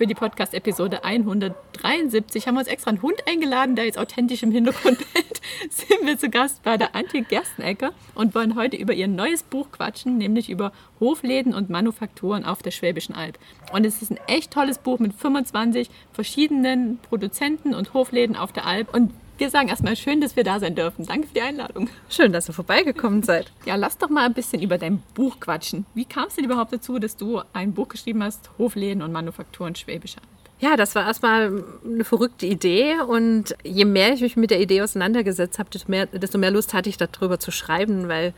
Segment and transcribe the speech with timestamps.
[0.00, 4.50] Für die Podcast-Episode 173 haben wir uns extra einen Hund eingeladen, der jetzt authentisch im
[4.50, 5.42] Hintergrund hält.
[5.68, 9.70] Sind wir zu Gast bei der Antje Gerstenecker und wollen heute über ihr neues Buch
[9.70, 13.38] quatschen, nämlich über Hofläden und Manufakturen auf der Schwäbischen Alb.
[13.74, 18.64] Und es ist ein echt tolles Buch mit 25 verschiedenen Produzenten und Hofläden auf der
[18.64, 18.94] Alb.
[18.94, 21.06] Und wir sagen erstmal schön, dass wir da sein dürfen.
[21.06, 21.88] Danke für die Einladung.
[22.10, 23.50] Schön, dass ihr vorbeigekommen seid.
[23.64, 25.86] Ja, lass doch mal ein bisschen über dein Buch quatschen.
[25.94, 29.74] Wie kam es denn überhaupt dazu, dass du ein Buch geschrieben hast, Hofläden und Manufakturen
[29.74, 30.20] Schwäbischer?
[30.62, 34.82] Ja, das war erstmal eine verrückte Idee und je mehr ich mich mit der Idee
[34.82, 38.34] auseinandergesetzt habe, desto mehr, desto mehr Lust hatte ich darüber zu schreiben, weil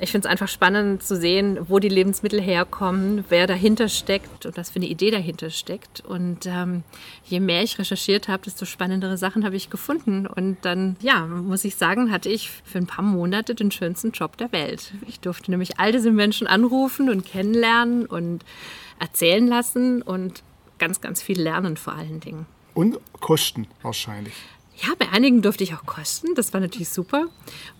[0.00, 4.56] ich finde es einfach spannend zu sehen, wo die Lebensmittel herkommen, wer dahinter steckt und
[4.56, 6.00] was für eine Idee dahinter steckt.
[6.00, 6.82] Und ähm,
[7.24, 10.26] je mehr ich recherchiert habe, desto spannendere Sachen habe ich gefunden.
[10.26, 14.36] Und dann, ja, muss ich sagen, hatte ich für ein paar Monate den schönsten Job
[14.38, 14.92] der Welt.
[15.06, 18.44] Ich durfte nämlich all diese Menschen anrufen und kennenlernen und
[18.98, 20.42] erzählen lassen und
[20.80, 22.46] ganz, ganz viel lernen vor allen Dingen.
[22.74, 24.34] Und Kosten wahrscheinlich.
[24.82, 26.34] Ja, bei einigen durfte ich auch kosten.
[26.34, 27.26] Das war natürlich super.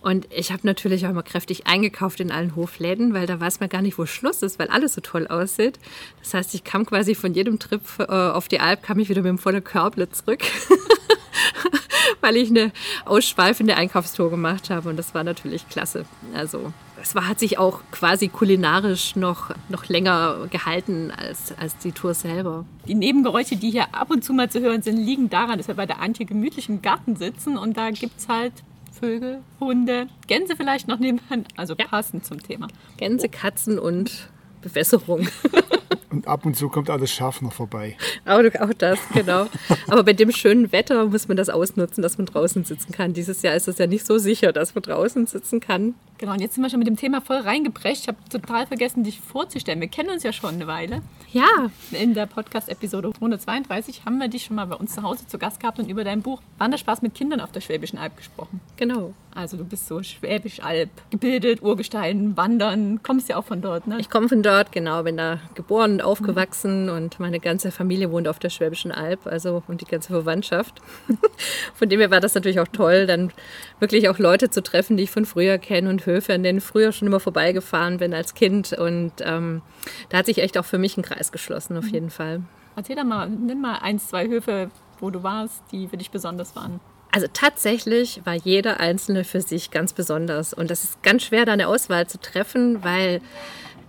[0.01, 3.69] Und ich habe natürlich auch mal kräftig eingekauft in allen Hofläden, weil da weiß man
[3.69, 5.79] gar nicht, wo Schluss ist, weil alles so toll aussieht.
[6.19, 9.23] Das heißt, ich kam quasi von jedem Trip äh, auf die Alp, kam ich wieder
[9.23, 10.41] mit dem vollen Körble zurück.
[12.21, 12.71] weil ich eine
[13.05, 16.05] ausschweifende Einkaufstour gemacht habe und das war natürlich klasse.
[16.35, 16.71] Also
[17.01, 22.13] es war, hat sich auch quasi kulinarisch noch, noch länger gehalten als, als die Tour
[22.13, 22.65] selber.
[22.87, 25.75] Die Nebengeräusche, die hier ab und zu mal zu hören sind, liegen daran, dass wir
[25.75, 28.53] bei der Antje gemütlich im Garten sitzen und da gibt es halt
[28.91, 31.87] Vögel, Hunde, Gänse vielleicht noch nebenan, also ja.
[31.87, 32.67] passend zum Thema.
[32.97, 34.29] Gänse, Katzen und
[34.61, 35.27] Bewässerung.
[36.11, 37.95] Und ab und zu kommt alles scharf noch vorbei.
[38.25, 39.47] Auch, auch das, genau.
[39.87, 43.13] Aber bei dem schönen Wetter muss man das ausnutzen, dass man draußen sitzen kann.
[43.13, 45.95] Dieses Jahr ist es ja nicht so sicher, dass man draußen sitzen kann.
[46.17, 48.01] Genau, und jetzt sind wir schon mit dem Thema voll reingebrecht.
[48.01, 49.79] Ich habe total vergessen, dich vorzustellen.
[49.79, 51.01] Wir kennen uns ja schon eine Weile.
[51.31, 51.71] Ja.
[51.91, 55.59] In der Podcast-Episode 132 haben wir dich schon mal bei uns zu Hause zu Gast
[55.59, 58.59] gehabt und über dein Buch Wanderspaß mit Kindern auf der Schwäbischen Alb gesprochen.
[58.77, 59.13] Genau.
[59.33, 63.97] Also du bist so Schwäbisch Alb gebildet, Urgestein, Wandern, kommst ja auch von dort, ne?
[63.99, 66.91] Ich komme von dort, genau, bin da geboren und aufgewachsen mhm.
[66.91, 70.81] und meine ganze Familie wohnt auf der Schwäbischen Alb, also und die ganze Verwandtschaft.
[71.73, 73.31] von dem her war das natürlich auch toll, dann
[73.79, 76.63] wirklich auch Leute zu treffen, die ich von früher kenne und Höfe, an denen ich
[76.63, 78.73] früher schon immer vorbeigefahren bin als Kind.
[78.73, 79.61] Und ähm,
[80.09, 81.93] da hat sich echt auch für mich ein Kreis geschlossen, auf mhm.
[81.93, 82.41] jeden Fall.
[82.75, 84.69] Erzähl doch mal, nimm mal eins, zwei Höfe,
[84.99, 86.79] wo du warst, die für dich besonders waren.
[87.11, 90.53] Also tatsächlich war jeder einzelne für sich ganz besonders.
[90.53, 93.21] Und das ist ganz schwer, da eine Auswahl zu treffen, weil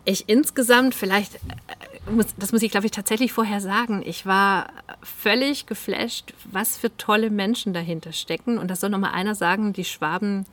[0.04, 1.38] ich insgesamt vielleicht, äh,
[2.36, 4.68] das muss ich glaube ich tatsächlich vorher sagen, ich war
[5.02, 8.58] völlig geflasht, was für tolle Menschen dahinter stecken.
[8.58, 10.44] Und das soll nochmal einer sagen, die Schwaben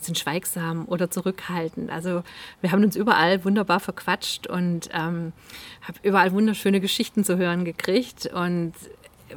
[0.00, 1.90] sind schweigsam oder zurückhaltend.
[1.90, 2.22] Also
[2.60, 5.32] wir haben uns überall wunderbar verquatscht und ähm,
[5.82, 8.26] habe überall wunderschöne Geschichten zu hören gekriegt.
[8.26, 8.72] Und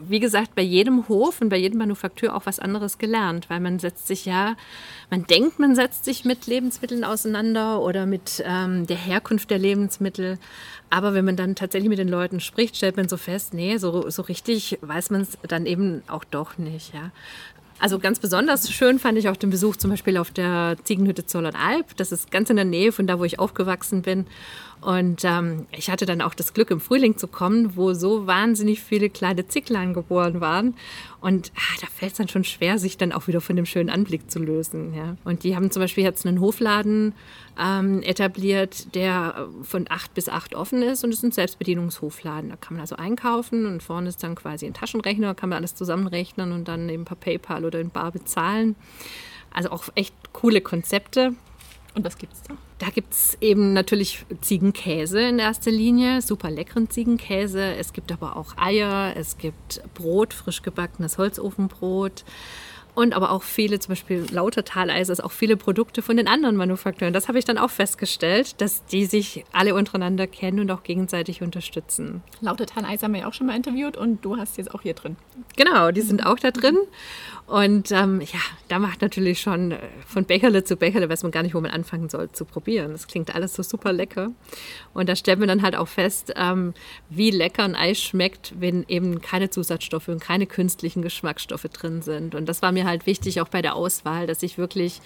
[0.07, 3.79] wie gesagt, bei jedem Hof und bei jedem Manufaktur auch was anderes gelernt, weil man
[3.79, 4.55] setzt sich ja,
[5.09, 10.37] man denkt, man setzt sich mit Lebensmitteln auseinander oder mit ähm, der Herkunft der Lebensmittel.
[10.89, 14.09] Aber wenn man dann tatsächlich mit den Leuten spricht, stellt man so fest, nee, so,
[14.09, 16.93] so richtig weiß man es dann eben auch doch nicht.
[16.93, 17.11] Ja.
[17.79, 21.55] Also ganz besonders schön fand ich auch den Besuch zum Beispiel auf der Ziegenhütte Zollern
[21.55, 21.95] Alp.
[21.95, 24.27] Das ist ganz in der Nähe von da, wo ich aufgewachsen bin.
[24.81, 28.81] Und ähm, ich hatte dann auch das Glück, im Frühling zu kommen, wo so wahnsinnig
[28.81, 30.75] viele kleine Zicklein geboren waren.
[31.19, 33.89] Und ah, da fällt es dann schon schwer, sich dann auch wieder von dem schönen
[33.89, 34.93] Anblick zu lösen.
[34.93, 35.17] Ja.
[35.25, 37.13] Und die haben zum Beispiel jetzt einen Hofladen
[37.59, 42.49] ähm, etabliert, der von acht bis acht offen ist und es ist ein Selbstbedienungshofladen.
[42.49, 45.75] Da kann man also einkaufen und vorne ist dann quasi ein Taschenrechner, kann man alles
[45.75, 48.77] zusammenrechnen und dann eben per PayPal oder in Bar bezahlen.
[49.51, 51.33] Also auch echt coole Konzepte.
[51.95, 52.55] Und was gibt es da?
[52.79, 57.75] Da gibt es eben natürlich Ziegenkäse in erster Linie, super leckeren Ziegenkäse.
[57.75, 62.23] Es gibt aber auch Eier, es gibt Brot, frisch gebackenes Holzofenbrot.
[62.95, 67.13] Und aber auch viele, zum Beispiel Lautertaleis, also auch viele Produkte von den anderen Manufakturen.
[67.13, 71.41] Das habe ich dann auch festgestellt, dass die sich alle untereinander kennen und auch gegenseitig
[71.41, 72.21] unterstützen.
[72.41, 75.15] Lautertaleis haben wir ja auch schon mal interviewt und du hast jetzt auch hier drin.
[75.55, 76.77] Genau, die sind auch da drin.
[77.49, 81.41] Und ähm, ja, da macht natürlich schon äh, von Bäckerle zu Bäckerle, weiß man gar
[81.41, 82.91] nicht, wo man anfangen soll zu probieren.
[82.91, 84.29] Das klingt alles so super lecker.
[84.93, 86.75] Und da stellt man dann halt auch fest, ähm,
[87.09, 92.35] wie lecker ein Eis schmeckt, wenn eben keine Zusatzstoffe und keine künstlichen Geschmacksstoffe drin sind.
[92.35, 95.01] Und das war mir halt wichtig auch bei der Auswahl, dass ich wirklich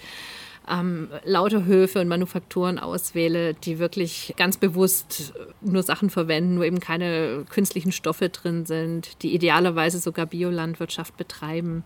[0.68, 6.80] ähm, lauter Höfe und Manufakturen auswähle, die wirklich ganz bewusst nur Sachen verwenden, wo eben
[6.80, 11.84] keine künstlichen Stoffe drin sind, die idealerweise sogar Biolandwirtschaft betreiben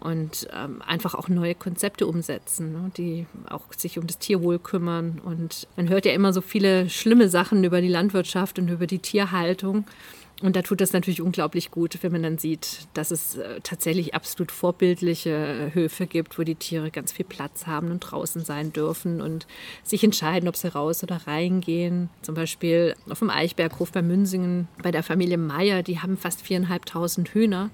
[0.00, 5.20] und ähm, einfach auch neue Konzepte umsetzen, ne, die auch sich um das Tierwohl kümmern.
[5.24, 9.00] Und man hört ja immer so viele schlimme Sachen über die Landwirtschaft und über die
[9.00, 9.84] Tierhaltung.
[10.40, 14.14] Und da tut das natürlich unglaublich gut, wenn man dann sieht, dass es äh, tatsächlich
[14.14, 18.72] absolut vorbildliche äh, Höfe gibt, wo die Tiere ganz viel Platz haben und draußen sein
[18.72, 19.48] dürfen und
[19.82, 22.08] sich entscheiden, ob sie raus oder reingehen.
[22.22, 27.30] Zum Beispiel auf dem Eichberghof bei Münsingen bei der Familie Meier, die haben fast viereinhalbtausend
[27.30, 27.70] Hühner.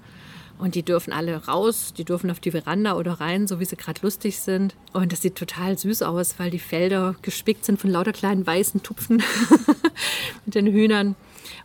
[0.57, 3.75] Und die dürfen alle raus, die dürfen auf die Veranda oder rein, so wie sie
[3.75, 4.73] gerade lustig sind.
[4.93, 8.81] Und das sieht total süß aus, weil die Felder gespickt sind von lauter kleinen weißen
[8.81, 9.21] Tupfen
[10.45, 11.15] mit den Hühnern.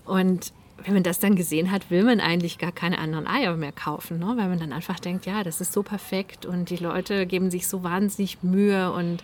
[0.07, 0.53] Und
[0.85, 4.19] wenn man das dann gesehen hat, will man eigentlich gar keine anderen Eier mehr kaufen,
[4.19, 4.35] ne?
[4.37, 7.69] weil man dann einfach denkt, ja, das ist so perfekt und die Leute geben sich
[7.69, 9.23] so wahnsinnig Mühe und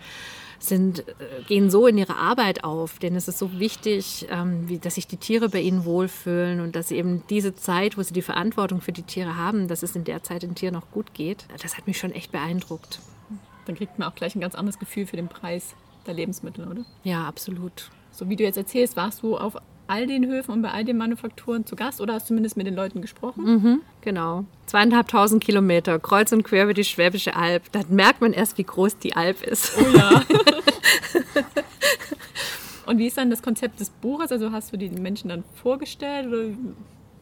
[0.59, 4.79] sind, äh, gehen so in ihre Arbeit auf, denn es ist so wichtig, ähm, wie,
[4.79, 8.15] dass sich die Tiere bei ihnen wohlfühlen und dass sie eben diese Zeit, wo sie
[8.15, 11.15] die Verantwortung für die Tiere haben, dass es in der Zeit den Tieren noch gut
[11.15, 11.47] geht.
[11.63, 13.01] Das hat mich schon echt beeindruckt.
[13.67, 15.75] Dann kriegt man auch gleich ein ganz anderes Gefühl für den Preis
[16.07, 16.85] der Lebensmittel, oder?
[17.03, 17.91] Ja, absolut.
[18.13, 19.57] So wie du jetzt erzählst, warst du auf
[19.89, 22.67] all den Höfen und bei all den Manufakturen zu Gast oder hast du zumindest mit
[22.67, 23.45] den Leuten gesprochen?
[23.45, 24.45] Mhm, genau.
[24.67, 27.71] Zweieinhalbtausend Kilometer, kreuz und quer über die Schwäbische Alb.
[27.73, 29.77] Da merkt man erst, wie groß die Alb ist.
[29.79, 30.23] Oh ja.
[32.87, 34.33] und wie ist dann das Konzept des Buches?
[34.33, 36.49] Also hast du die Menschen dann vorgestellt oder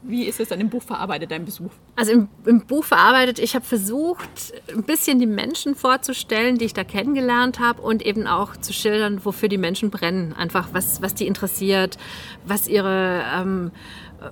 [0.07, 1.71] wie ist es dann im Buch verarbeitet, dein Besuch?
[1.97, 6.75] Also im, im Buch verarbeitet, ich habe versucht, ein bisschen die Menschen vorzustellen, die ich
[6.75, 10.33] da kennengelernt habe und eben auch zu schildern, wofür die Menschen brennen.
[10.33, 11.99] Einfach, was, was die interessiert,
[12.45, 13.23] was ihre...
[13.35, 13.71] Ähm,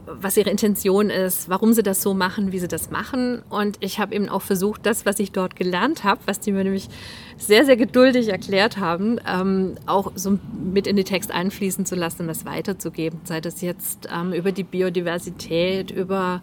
[0.06, 3.42] was ihre Intention ist, warum sie das so machen, wie sie das machen.
[3.50, 6.64] Und ich habe eben auch versucht, das, was ich dort gelernt habe, was die mir
[6.64, 6.88] nämlich
[7.36, 10.38] sehr, sehr geduldig erklärt haben, ähm, auch so
[10.72, 13.20] mit in den Text einfließen zu lassen und das weiterzugeben.
[13.24, 16.42] Sei das jetzt ähm, über die Biodiversität, über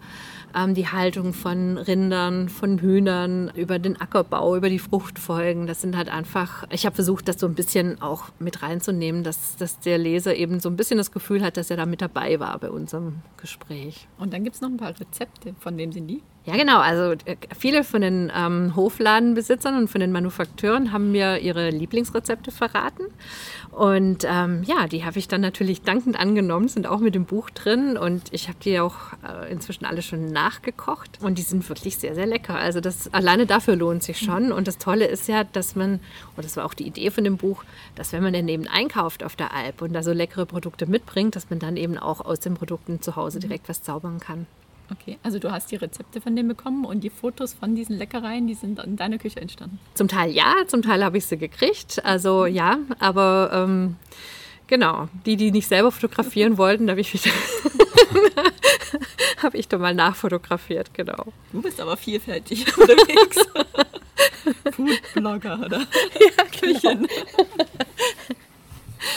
[0.74, 5.66] die Haltung von Rindern, von Hühnern, über den Ackerbau, über die Fruchtfolgen.
[5.66, 9.56] Das sind halt einfach, ich habe versucht, das so ein bisschen auch mit reinzunehmen, dass,
[9.56, 12.40] dass der Leser eben so ein bisschen das Gefühl hat, dass er da mit dabei
[12.40, 14.08] war bei unserem Gespräch.
[14.18, 16.22] Und dann gibt es noch ein paar Rezepte, von wem sind die?
[16.46, 16.78] Ja, genau.
[16.78, 22.50] Also äh, viele von den ähm, Hofladenbesitzern und von den Manufakteuren haben mir ihre Lieblingsrezepte
[22.50, 23.04] verraten.
[23.70, 27.50] Und ähm, ja, die habe ich dann natürlich dankend angenommen, sind auch mit dem Buch
[27.50, 27.98] drin.
[27.98, 31.18] Und ich habe die auch äh, inzwischen alle schon nachgekocht.
[31.20, 32.54] Und die sind wirklich sehr, sehr lecker.
[32.54, 34.50] Also das alleine dafür lohnt sich schon.
[34.50, 36.00] Und das Tolle ist ja, dass man,
[36.36, 37.64] und das war auch die Idee von dem Buch,
[37.96, 41.36] dass wenn man dann eben einkauft auf der Alp und da so leckere Produkte mitbringt,
[41.36, 44.46] dass man dann eben auch aus den Produkten zu Hause direkt was zaubern kann.
[44.92, 48.48] Okay, also du hast die Rezepte von denen bekommen und die Fotos von diesen Leckereien,
[48.48, 49.78] die sind in deiner Küche entstanden?
[49.94, 52.04] Zum Teil ja, zum Teil habe ich sie gekriegt.
[52.04, 53.96] Also ja, aber ähm,
[54.66, 57.12] genau, die, die nicht selber fotografieren wollten, da habe ich,
[59.40, 61.26] hab ich doch mal nachfotografiert, genau.
[61.52, 63.46] Du bist aber vielfältig unterwegs.
[64.72, 65.78] Foodblogger, oder?
[66.36, 67.06] Ja, Küchen.
[67.06, 67.48] Genau.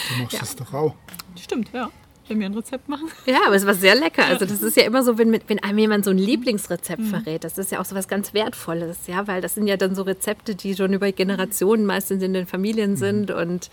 [0.09, 0.39] Du machst ja.
[0.39, 0.95] das doch auch.
[1.35, 1.89] Stimmt, ja
[2.27, 3.09] wenn wir ein Rezept machen.
[3.25, 4.25] Ja, aber es war sehr lecker.
[4.25, 7.07] Also das ist ja immer so, wenn, wenn einem jemand so ein Lieblingsrezept mhm.
[7.07, 9.95] verrät, das ist ja auch so was ganz Wertvolles, ja, weil das sind ja dann
[9.95, 12.97] so Rezepte, die schon über Generationen meistens in den Familien mhm.
[12.97, 13.69] sind und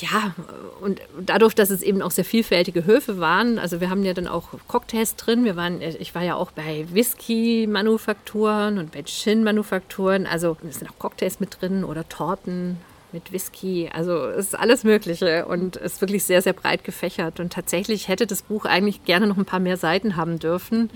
[0.00, 0.34] ja,
[0.82, 4.28] und dadurch, dass es eben auch sehr vielfältige Höfe waren, also wir haben ja dann
[4.28, 5.44] auch Cocktails drin.
[5.44, 10.26] Wir waren, ich war ja auch bei Whisky-Manufakturen und bei Gin-Manufakturen.
[10.26, 12.76] Also es sind auch Cocktails mit drin oder Torten
[13.16, 13.88] mit Whisky.
[13.90, 17.40] Also es ist alles Mögliche und ist wirklich sehr, sehr breit gefächert.
[17.40, 20.90] Und tatsächlich hätte das Buch eigentlich gerne noch ein paar mehr Seiten haben dürfen,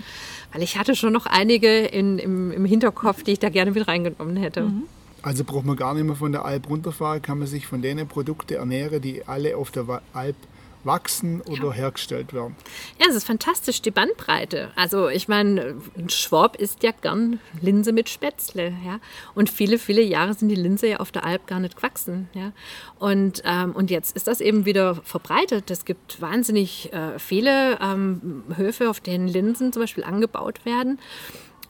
[0.53, 3.87] weil ich hatte schon noch einige in, im, im Hinterkopf, die ich da gerne mit
[3.87, 4.61] reingenommen hätte.
[4.61, 4.83] Mhm.
[5.23, 8.07] Also braucht man gar nicht mehr von der Alp runterfahren, kann man sich von denen
[8.07, 10.35] Produkte ernähren, die alle auf der Alp
[10.83, 11.73] wachsen oder ja.
[11.73, 12.55] hergestellt werden.
[12.99, 14.71] Ja, es ist fantastisch, die Bandbreite.
[14.75, 18.73] Also ich meine, ein Schwab isst ja gern Linse mit Spätzle.
[18.85, 18.99] Ja?
[19.35, 22.29] Und viele, viele Jahre sind die Linse ja auf der Alp gar nicht gewachsen.
[22.33, 22.51] Ja?
[22.99, 25.71] Und, ähm, und jetzt ist das eben wieder verbreitet.
[25.71, 30.99] Es gibt wahnsinnig äh, viele ähm, Höfe, auf denen Linsen zum Beispiel angebaut werden.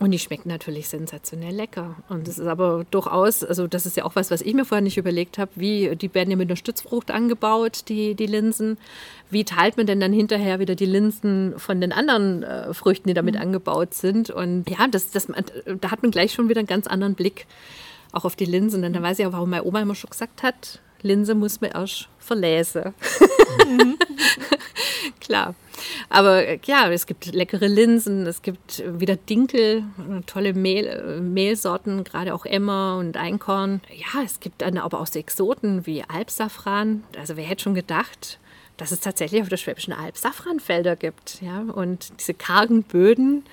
[0.01, 1.96] Und die schmecken natürlich sensationell lecker.
[2.10, 4.81] Und es ist aber durchaus, also das ist ja auch was, was ich mir vorher
[4.81, 8.79] nicht überlegt habe, wie, die werden ja mit einer Stützfrucht angebaut, die, die Linsen.
[9.29, 13.13] Wie teilt man denn dann hinterher wieder die Linsen von den anderen äh, Früchten, die
[13.13, 13.41] damit mhm.
[13.41, 14.31] angebaut sind?
[14.31, 17.46] Und ja, das, das, da hat man gleich schon wieder einen ganz anderen Blick
[18.12, 18.84] auch auf die Linsen.
[18.84, 21.70] Und dann weiß ich auch, warum meine Oma immer schon gesagt hat, Linse muss man
[21.70, 22.96] erst verlesen.
[23.67, 24.00] Mhm.
[25.20, 25.53] Klar.
[26.09, 29.83] Aber äh, ja, es gibt leckere Linsen, es gibt wieder Dinkel,
[30.25, 33.81] tolle Mehl, Mehlsorten, gerade auch Emmer und Einkorn.
[33.93, 37.03] Ja, es gibt dann aber auch so Exoten wie Alpsafran.
[37.17, 38.39] Also wer hätte schon gedacht,
[38.81, 41.39] dass es tatsächlich auf der Schwäbischen Alb Safranfelder gibt.
[41.43, 41.59] Ja?
[41.59, 43.43] Und diese kargen Böden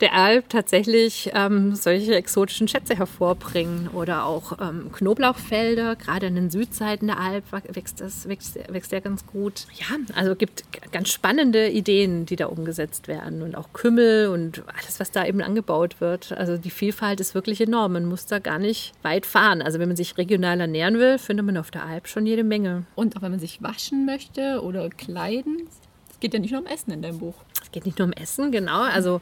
[0.00, 3.88] der Alb tatsächlich ähm, solche exotischen Schätze hervorbringen.
[3.94, 9.00] Oder auch ähm, Knoblauchfelder, gerade in den Südseiten der Alb wächst das wächst, wächst der
[9.00, 9.66] ganz gut.
[9.74, 10.62] Ja, also es gibt
[10.92, 13.42] ganz spannende Ideen, die da umgesetzt werden.
[13.42, 16.30] Und auch Kümmel und alles, was da eben angebaut wird.
[16.30, 17.94] Also die Vielfalt ist wirklich enorm.
[17.94, 19.62] Man muss da gar nicht weit fahren.
[19.62, 22.84] Also wenn man sich regional ernähren will, findet man auf der Alb schon jede Menge.
[22.94, 25.68] Und auch wenn man sich waschen möchte oder oder Kleiden.
[26.10, 27.34] Es geht ja nicht nur um Essen in deinem Buch.
[27.62, 28.80] Es geht nicht nur um Essen, genau.
[28.80, 29.20] Also,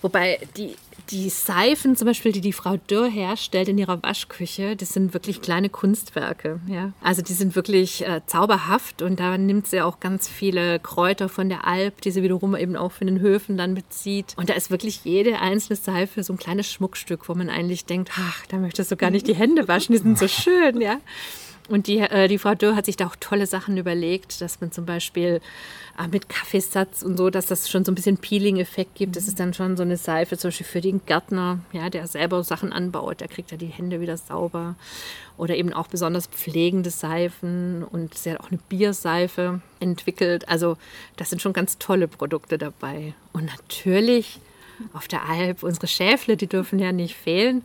[0.00, 0.76] wobei die,
[1.10, 5.40] die Seifen zum Beispiel, die die Frau Dürr herstellt in ihrer Waschküche, das sind wirklich
[5.40, 6.60] kleine Kunstwerke.
[6.68, 6.92] Ja?
[7.00, 11.48] Also die sind wirklich äh, zauberhaft und da nimmt sie auch ganz viele Kräuter von
[11.48, 14.34] der Alp, die sie wiederum eben auch von den Höfen dann bezieht.
[14.36, 18.10] Und da ist wirklich jede einzelne Seife so ein kleines Schmuckstück, wo man eigentlich denkt,
[18.16, 20.98] ach, da möchtest du gar nicht die Hände waschen, die sind so schön, ja.
[21.68, 24.70] Und die, äh, die Frau Dürr hat sich da auch tolle Sachen überlegt, dass man
[24.70, 25.40] zum Beispiel
[25.98, 29.16] äh, mit Kaffeesatz und so, dass das schon so ein bisschen Peeling-Effekt gibt.
[29.16, 32.44] Das ist dann schon so eine Seife, zum Beispiel für den Gärtner, ja, der selber
[32.44, 34.76] Sachen anbaut, der kriegt ja die Hände wieder sauber.
[35.36, 40.48] Oder eben auch besonders pflegende Seifen und sie hat auch eine Bierseife entwickelt.
[40.48, 40.78] Also
[41.16, 43.12] das sind schon ganz tolle Produkte dabei.
[43.32, 44.40] Und natürlich
[44.92, 47.62] auf der Alp, unsere Schäfle, die dürfen ja nicht fehlen.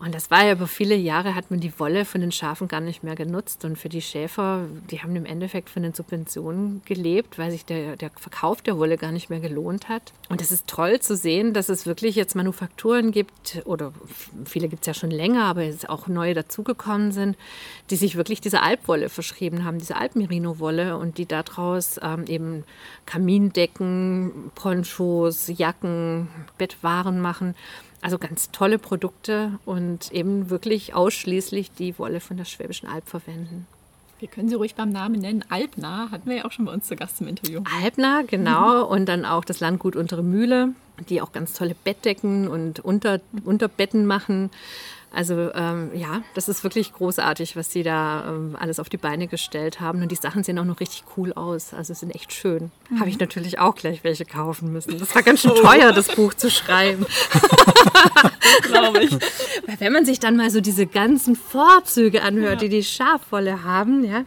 [0.00, 2.80] Und das war ja über viele Jahre, hat man die Wolle von den Schafen gar
[2.80, 3.64] nicht mehr genutzt.
[3.64, 7.96] Und für die Schäfer, die haben im Endeffekt von den Subventionen gelebt, weil sich der,
[7.96, 10.12] der Verkauf der Wolle gar nicht mehr gelohnt hat.
[10.28, 13.92] Und es ist toll zu sehen, dass es wirklich jetzt Manufakturen gibt, oder
[14.44, 17.36] viele gibt es ja schon länger, aber jetzt auch neue dazugekommen sind,
[17.90, 22.64] die sich wirklich diese Alpwolle verschrieben haben, diese Alpmerino-Wolle und die daraus ähm, eben
[23.06, 27.54] Kamindecken, Ponchos, Jacken, Bettwaren machen.
[28.00, 33.66] Also ganz tolle Produkte und eben wirklich ausschließlich die Wolle von der Schwäbischen Alb verwenden.
[34.20, 35.44] Wir können sie ruhig beim Namen nennen.
[35.48, 37.62] Alpna hatten wir ja auch schon bei uns zu Gast im Interview.
[37.82, 38.84] Alpna, genau.
[38.84, 38.90] Mhm.
[38.90, 40.70] Und dann auch das Landgut Untere Mühle,
[41.08, 44.50] die auch ganz tolle Bettdecken und Unter, Unterbetten machen.
[45.10, 49.26] Also ähm, ja, das ist wirklich großartig, was sie da ähm, alles auf die Beine
[49.26, 50.02] gestellt haben.
[50.02, 51.72] Und die Sachen sehen auch noch richtig cool aus.
[51.72, 52.70] Also sind echt schön.
[52.90, 53.00] Mhm.
[53.00, 54.98] Habe ich natürlich auch gleich welche kaufen müssen.
[54.98, 57.06] Das war ganz schön teuer, das Buch zu schreiben.
[58.62, 59.12] Glaube ich.
[59.12, 62.68] Weil wenn man sich dann mal so diese ganzen Vorzüge anhört, ja.
[62.68, 64.24] die die Schafwolle haben, ja,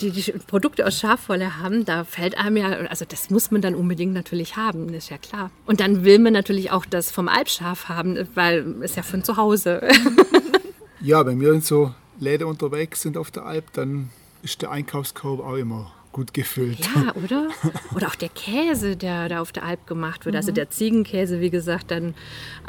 [0.00, 3.74] die die Produkte aus Schafwolle haben, da fällt einem ja, also das muss man dann
[3.74, 5.50] unbedingt natürlich haben, ist ja klar.
[5.66, 9.36] Und dann will man natürlich auch das vom Alpschaf haben, weil es ja von zu
[9.36, 9.82] Hause.
[11.00, 14.10] ja, wenn wir in so Läden unterwegs sind auf der Alp, dann
[14.42, 16.78] ist der Einkaufskorb auch immer gut gefüllt.
[16.94, 17.48] Ja, oder?
[17.94, 20.34] Oder auch der Käse, der da auf der Alp gemacht wird.
[20.34, 20.46] Also mhm.
[20.46, 22.14] Also der Ziegenkäse, wie gesagt, dann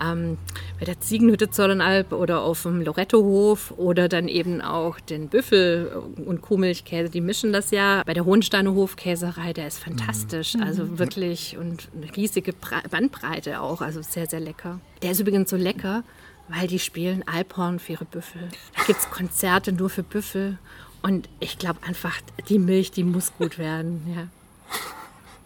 [0.04, 0.38] ähm,
[0.80, 6.42] bei der Ziegenhütte Zollernalb oder auf dem Lorettohof oder dann eben auch den Büffel- und
[6.42, 8.02] Kuhmilchkäse, die mischen das ja.
[8.04, 10.56] Bei der Hohensteiner Hofkäserei, der ist fantastisch.
[10.56, 10.64] Mhm.
[10.64, 12.54] Also wirklich und eine riesige
[12.90, 13.82] Bandbreite auch.
[13.82, 14.82] Also sehr, sehr lecker.
[15.04, 16.04] Der ist übrigens so lecker,
[16.50, 18.42] weil die spielen Alphorn für ihre Büffel.
[18.76, 20.58] Da gibt es Konzerte nur für Büffel.
[21.02, 24.02] Und ich glaube einfach, die Milch, die muss gut werden.
[24.16, 24.28] Ja.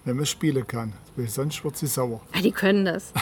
[0.03, 0.93] Wenn man spielen kann,
[1.27, 2.22] sonst wird sie sauer.
[2.34, 3.13] Ja, die können das.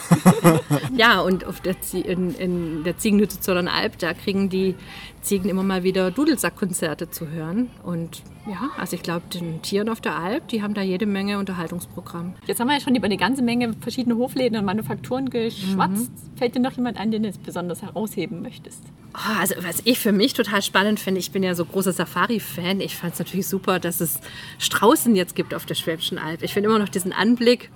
[0.96, 4.76] ja, und auf der in, in der Ziegenhütte Zollernalb, da kriegen die
[5.22, 7.70] Ziegen immer mal wieder Dudelsackkonzerte zu hören.
[7.84, 11.38] Und ja, also ich glaube, den Tieren auf der Alp, die haben da jede Menge
[11.38, 12.36] Unterhaltungsprogramm.
[12.48, 16.12] Jetzt haben wir ja schon über eine ganze Menge verschiedene Hofläden und Manufakturen geschwatzt.
[16.12, 16.38] Mhm.
[16.38, 18.84] Fällt dir noch jemand ein, den du jetzt besonders herausheben möchtest?
[19.14, 22.80] Oh, also was ich für mich total spannend finde, ich bin ja so großer Safari-Fan.
[22.80, 24.20] Ich fand es natürlich super, dass es
[24.60, 26.44] Straußen jetzt gibt auf der Schwäbischen Alb.
[26.44, 27.72] Ich finde immer noch diesen Anblick,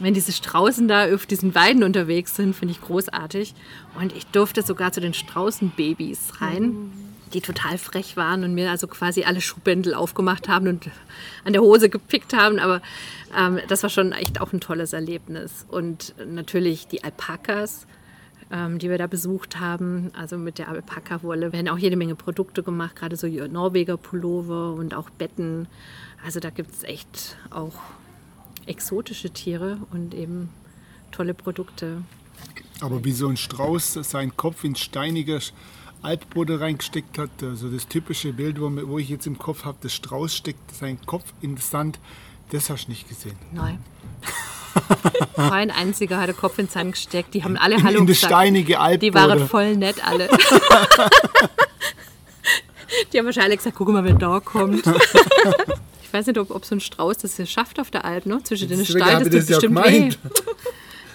[0.00, 3.54] wenn diese Straußen da auf diesen Weiden unterwegs sind, finde ich großartig.
[4.00, 6.62] Und ich durfte sogar zu den Straußenbabys rein.
[6.62, 10.90] Mhm die total frech waren und mir also quasi alle Schuhbändel aufgemacht haben und
[11.44, 12.58] an der Hose gepickt haben.
[12.58, 12.80] Aber
[13.36, 15.66] ähm, das war schon echt auch ein tolles Erlebnis.
[15.68, 17.86] Und natürlich die Alpakas,
[18.50, 20.10] ähm, die wir da besucht haben.
[20.14, 24.94] Also mit der Alpaka-Wolle werden auch jede Menge Produkte gemacht, gerade so Norweger Pullover und
[24.94, 25.68] auch Betten.
[26.24, 27.74] Also da gibt es echt auch
[28.66, 30.50] exotische Tiere und eben
[31.10, 32.02] tolle Produkte.
[32.80, 35.40] Aber wie so ein Strauß seinen Kopf in steiniger
[36.02, 40.34] Alpboden reingesteckt hat, also das typische Bild, wo, ich jetzt im Kopf habe, der Strauß
[40.34, 41.98] steckt seinen Kopf in den Sand,
[42.50, 43.36] das hast du nicht gesehen.
[43.52, 43.78] Nein.
[45.36, 47.34] Kein einziger hat den Kopf in den Sand gesteckt.
[47.34, 48.32] Die haben alle Hallo in die gesagt.
[48.32, 49.00] steinige Alpboden.
[49.00, 50.28] Die waren voll nett alle.
[53.12, 54.84] Die haben wahrscheinlich gesagt, guck mal, wer da kommt.
[56.02, 58.42] Ich weiß nicht, ob, ob so ein Strauß das hier schafft auf der Alp, ne?
[58.42, 59.90] Zwischen den Steinen, das ja bestimmt weh.
[59.90, 60.18] gemeint.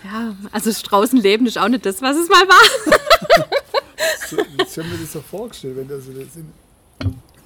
[0.04, 2.62] Ja, also Straußenleben ist auch nicht das, was es mal war.
[4.30, 6.54] So, Jetzt haben wir das so vorgestellt, wenn da so das in eine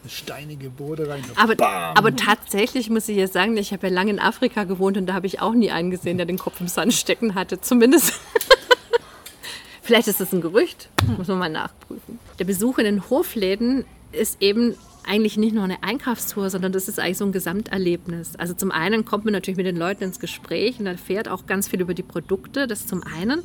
[0.09, 1.23] steinige Boden rein.
[1.35, 1.55] Aber,
[1.95, 5.13] aber tatsächlich muss ich jetzt sagen, ich habe ja lange in Afrika gewohnt und da
[5.13, 7.61] habe ich auch nie einen gesehen, der den Kopf im Sand stecken hatte.
[7.61, 8.13] Zumindest.
[9.81, 12.19] Vielleicht ist das ein Gerücht, muss man mal nachprüfen.
[12.39, 14.75] Der Besuch in den Hofläden ist eben
[15.07, 18.35] eigentlich nicht nur eine Einkaufstour, sondern das ist eigentlich so ein Gesamterlebnis.
[18.35, 21.69] Also zum einen kommt man natürlich mit den Leuten ins Gespräch und erfährt auch ganz
[21.69, 23.43] viel über die Produkte, das zum einen.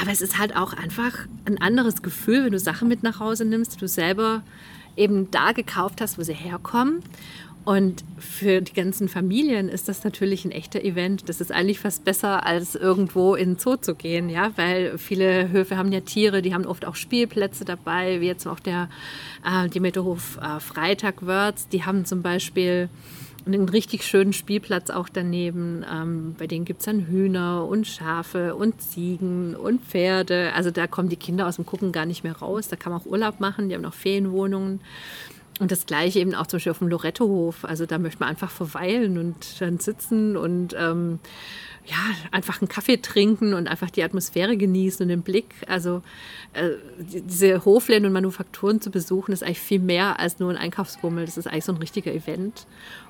[0.00, 3.44] Aber es ist halt auch einfach ein anderes Gefühl, wenn du Sachen mit nach Hause
[3.44, 4.42] nimmst, die du selber
[5.00, 7.02] eben da gekauft hast, wo sie herkommen.
[7.64, 11.28] Und für die ganzen Familien ist das natürlich ein echter Event.
[11.28, 15.50] Das ist eigentlich fast besser, als irgendwo in den Zoo zu gehen, ja, weil viele
[15.50, 18.88] Höfe haben ja Tiere, die haben oft auch Spielplätze dabei, wie jetzt auch der
[19.44, 21.70] äh, Demeterhof äh, Freitag Wörth.
[21.72, 22.88] Die haben zum Beispiel
[23.46, 25.84] einen richtig schönen Spielplatz auch daneben.
[25.90, 30.52] Ähm, bei denen gibt es dann Hühner und Schafe und Ziegen und Pferde.
[30.54, 32.68] Also da kommen die Kinder aus dem Gucken gar nicht mehr raus.
[32.68, 33.68] Da kann man auch Urlaub machen.
[33.68, 34.80] Die haben auch Ferienwohnungen.
[35.58, 37.64] Und das gleiche eben auch zum Beispiel auf dem Lorettohof.
[37.64, 41.18] Also da möchte man einfach verweilen und dann sitzen und ähm,
[41.84, 41.96] ja,
[42.30, 45.54] einfach einen Kaffee trinken und einfach die Atmosphäre genießen und den Blick.
[45.66, 46.02] Also
[46.54, 50.56] äh, die- diese Hofläden und Manufakturen zu besuchen, ist eigentlich viel mehr als nur ein
[50.56, 51.26] Einkaufsbummel.
[51.26, 52.66] Das ist eigentlich so ein richtiger Event.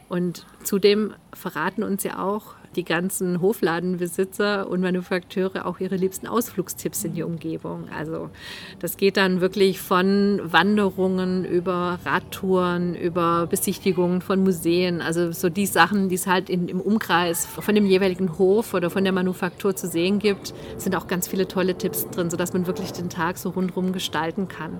[0.08, 7.04] Und zudem verraten uns ja auch die ganzen Hofladenbesitzer und Manufakteure auch ihre liebsten Ausflugstipps
[7.04, 7.88] in die Umgebung.
[7.96, 8.30] Also
[8.78, 15.00] das geht dann wirklich von Wanderungen über Radtouren, über Besichtigungen von Museen.
[15.00, 18.90] Also so die Sachen, die es halt in, im Umkreis von dem jeweiligen Hof oder
[18.90, 22.66] von der Manufaktur zu sehen gibt, sind auch ganz viele tolle Tipps drin, sodass man
[22.66, 24.78] wirklich den Tag so rundherum gestalten kann.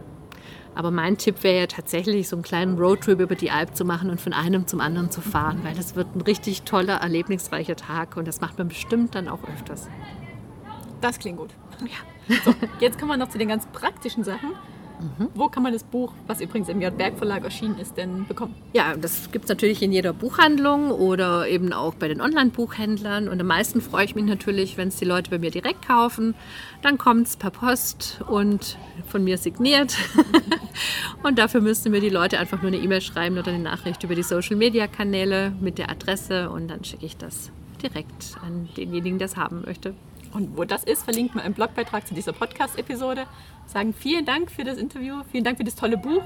[0.74, 4.10] Aber mein Tipp wäre ja tatsächlich, so einen kleinen Roadtrip über die Alp zu machen
[4.10, 8.16] und von einem zum anderen zu fahren, weil das wird ein richtig toller, erlebnisreicher Tag
[8.16, 9.88] und das macht man bestimmt dann auch öfters.
[11.00, 11.50] Das klingt gut.
[11.80, 12.36] Ja.
[12.44, 14.50] So, jetzt kommen wir noch zu den ganz praktischen Sachen.
[15.34, 16.96] Wo kann man das Buch, was übrigens im J.
[16.96, 18.54] Berg Verlag erschienen ist, denn bekommen?
[18.72, 23.28] Ja, das gibt es natürlich in jeder Buchhandlung oder eben auch bei den Online-Buchhändlern.
[23.28, 26.34] Und am meisten freue ich mich natürlich, wenn es die Leute bei mir direkt kaufen.
[26.82, 29.96] Dann kommt es per Post und von mir signiert.
[31.22, 34.14] und dafür müssten mir die Leute einfach nur eine E-Mail schreiben oder eine Nachricht über
[34.14, 37.50] die Social-Media-Kanäle mit der Adresse und dann schicke ich das
[37.82, 39.94] direkt an denjenigen, der es haben möchte.
[40.32, 43.26] Und wo das ist, verlinkt man im Blogbeitrag zu dieser Podcast-Episode.
[43.66, 46.22] Sagen vielen Dank für das Interview, vielen Dank für das tolle Buch.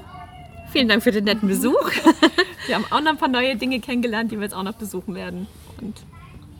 [0.71, 1.91] Vielen Dank für den netten Besuch.
[2.67, 5.13] Wir haben auch noch ein paar neue Dinge kennengelernt, die wir jetzt auch noch besuchen
[5.13, 5.47] werden.
[5.79, 5.95] Und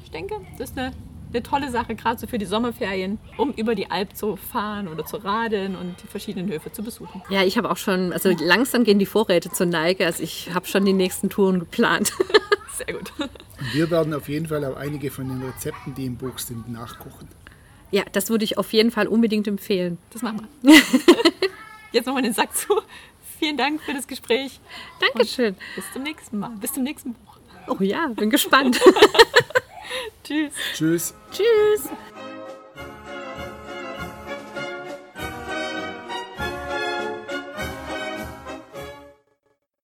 [0.04, 0.94] ich denke, das ist eine,
[1.32, 5.06] eine tolle Sache, gerade so für die Sommerferien, um über die Alp zu fahren oder
[5.06, 7.24] zu radeln und die verschiedenen Höfe zu besuchen.
[7.30, 10.06] Ja, ich habe auch schon, also langsam gehen die Vorräte zur Neige.
[10.06, 12.14] Also ich habe schon die nächsten Touren geplant.
[12.78, 13.12] Sehr gut.
[13.66, 16.70] Und wir werden auf jeden Fall auch einige von den Rezepten, die im Buch sind,
[16.70, 17.28] nachkochen.
[17.90, 19.98] Ja, das würde ich auf jeden Fall unbedingt empfehlen.
[20.12, 20.74] Das machen wir.
[21.92, 22.80] Jetzt machen wir den Sack zu.
[23.40, 24.60] Vielen Dank für das Gespräch.
[25.00, 25.56] Dankeschön.
[25.76, 26.52] Bis zum nächsten Mal.
[26.62, 27.38] Bis zum nächsten Buch.
[27.68, 28.80] Oh ja, bin gespannt.
[30.24, 30.54] Tschüss.
[30.74, 31.14] Tschüss.
[31.32, 31.90] Tschüss.